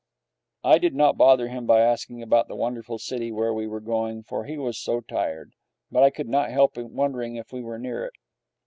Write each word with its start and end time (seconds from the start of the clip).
I 0.63 0.79
did 0.79 0.95
not 0.95 1.15
bother 1.15 1.47
him 1.47 1.67
by 1.67 1.81
asking 1.81 2.23
about 2.23 2.47
the 2.47 2.55
wonderful 2.55 2.97
city 2.97 3.31
where 3.31 3.53
we 3.53 3.67
were 3.67 3.79
going, 3.79 4.23
for 4.23 4.45
he 4.45 4.57
was 4.57 4.79
so 4.79 5.01
tired. 5.01 5.53
But 5.91 6.01
I 6.01 6.09
could 6.09 6.27
not 6.27 6.49
help 6.49 6.75
wondering 6.75 7.35
if 7.35 7.53
we 7.53 7.61
were 7.61 7.77
near 7.77 8.05
it. 8.05 8.13